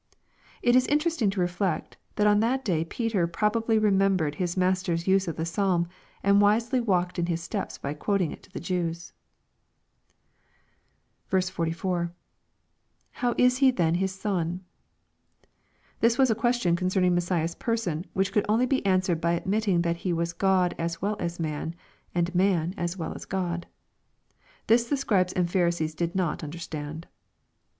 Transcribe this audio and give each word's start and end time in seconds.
It 0.63 0.75
is 0.75 0.87
interesting 0.87 1.29
to 1.29 1.39
reflect, 1.39 1.95
that 2.15 2.25
on 2.25 2.39
that 2.39 2.65
day 2.65 2.83
Peter 2.83 3.27
probably 3.27 3.77
remembered 3.77 4.33
his 4.33 4.57
Mas 4.57 4.81
ter's 4.81 5.07
use 5.07 5.27
of 5.27 5.35
the 5.35 5.45
Psalm, 5.45 5.87
and 6.23 6.41
wisely 6.41 6.79
walked 6.81 7.19
in 7.19 7.27
His 7.27 7.43
steps 7.43 7.77
by 7.77 7.93
quoting 7.93 8.31
it 8.31 8.41
to 8.41 8.51
the 8.51 8.59
Jews. 8.59 9.13
44.— 11.29 12.11
[Sow 13.21 13.35
is 13.37 13.59
Tie 13.59 13.69
then 13.69 13.93
his 13.93 14.11
son?] 14.15 14.61
This 15.99 16.17
was 16.17 16.31
a 16.31 16.33
question 16.33 16.75
concerning 16.75 17.13
Messiah's 17.13 17.53
person, 17.53 18.07
which 18.13 18.31
could 18.31 18.47
only 18.49 18.65
be 18.65 18.83
answered 18.83 19.21
by 19.21 19.33
admitting 19.33 19.83
that 19.83 19.97
He 19.97 20.13
was 20.13 20.33
Grod 20.33 20.73
as 20.79 20.99
well 21.03 21.15
as 21.19 21.39
man, 21.39 21.75
and 22.15 22.33
man 22.33 22.73
as 22.75 22.97
well 22.97 23.13
as 23.13 23.25
GU)d. 23.27 23.65
Tim 24.65 24.79
the 24.89 24.97
Scribes 24.97 25.33
and 25.33 25.47
Pharisees 25.47 25.93
did 25.93 26.15
not 26.15 26.43
understand. 26.43 27.05